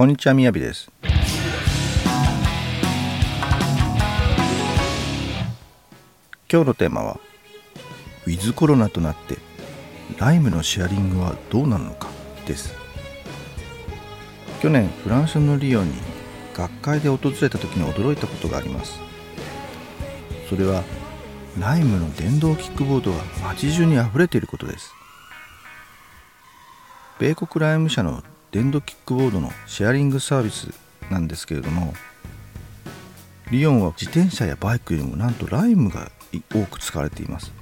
[0.00, 0.90] こんにちはみやびです。
[6.50, 7.20] 今日のテーマは
[8.26, 9.36] ウィズコロナとなって
[10.16, 12.08] ライムのシェアリングはどうなるのか？
[12.46, 12.72] です。
[14.62, 15.92] 去年フランスのリヨンに
[16.54, 18.98] 学会で訪れた時に驚いたことがあります。
[20.48, 20.82] それは
[21.58, 24.94] ライムの電動キックボードが街中にあふれていることです。
[27.18, 28.22] 米国ライム社の
[28.52, 30.74] 電動キックボードのシェアリングサービス
[31.08, 31.94] なんですけれども
[33.52, 36.10] リヨンは自転車やバイクよりもなんとライムが
[36.52, 37.52] 多く使われています。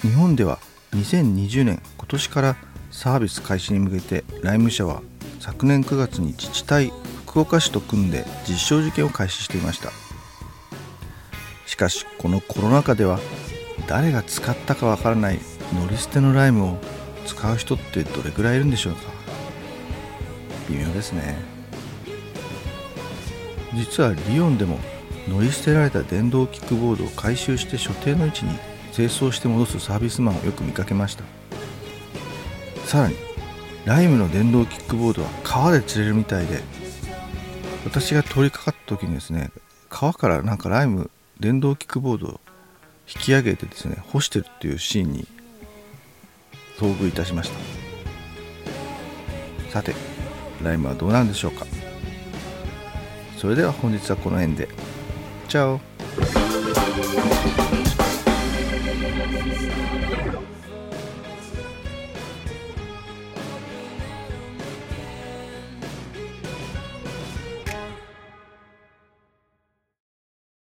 [0.00, 0.58] 日本では
[0.92, 2.56] 2020年今年から
[2.90, 5.02] サービス開始に向けてライム社は
[5.40, 6.92] 昨年9月に自治体
[7.26, 9.90] 福岡市と組んで実証実験を開始していました。
[11.66, 13.18] しかしこのコロナ禍では
[13.86, 15.40] 誰が使ったかわからない
[15.74, 16.78] 乗り捨てのライムを
[17.26, 19.00] 使う人ってどれくらいいるんでしょうか？
[20.68, 21.36] 微妙ですね。
[23.74, 24.78] 実はリヨンでも
[25.28, 28.56] 乗り捨てられた電動キックボードを回収して所定の位置に
[28.92, 31.24] 清掃して戻すサービスマンをよく見かけました。
[32.86, 33.16] さらに
[33.84, 36.60] ライムの電動キックボードは川で釣れるみたいで
[37.84, 39.50] 私が通りかかった時にですね
[39.90, 42.40] 川からなんかライム電動キックボードを
[43.06, 45.26] 引き上げてですね干してるっていうシーンに
[46.78, 47.58] 遭遇いたしました。
[49.70, 49.94] さて
[50.62, 51.66] ライムはどうなんでしょうか。
[53.36, 54.68] それでは本日はこの辺で。
[55.48, 55.93] チャオ。